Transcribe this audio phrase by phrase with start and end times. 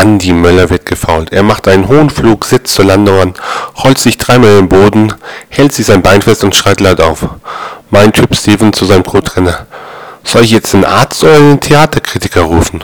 [0.00, 1.30] Andi Möller wird gefault.
[1.30, 3.34] Er macht einen hohen Flug, sitzt zur Landung an,
[3.84, 5.12] rollt sich dreimal im Boden,
[5.50, 7.28] hält sich sein Bein fest und schreit laut auf.
[7.90, 9.66] Mein Typ Steven zu seinem Co-Trainer.
[10.24, 12.82] Soll ich jetzt einen Arzt oder einen Theaterkritiker rufen?